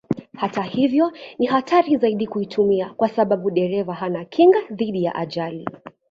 Hata 0.35 0.63
hivyo 0.63 1.11
ni 1.39 1.45
hatari 1.45 1.97
zaidi 1.97 2.27
kuitumia 2.27 2.89
kwa 2.93 3.09
sababu 3.09 3.51
dereva 3.51 3.93
hana 3.93 4.25
kinga 4.25 4.59
dhidi 4.71 5.03
ya 5.03 5.15
ajali. 5.15 5.67